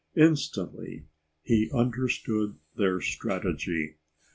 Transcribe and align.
Instantly, 0.17 1.05
he 1.43 1.69
understood 1.71 2.55
their 2.75 3.01
strategy. 3.01 3.97